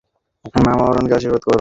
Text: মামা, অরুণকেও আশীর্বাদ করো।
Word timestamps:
মামা, 0.65 0.83
অরুণকেও 0.83 1.17
আশীর্বাদ 1.17 1.41
করো। 1.41 1.49